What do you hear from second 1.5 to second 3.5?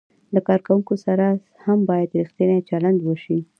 هم باید ریښتینی چلند وشي.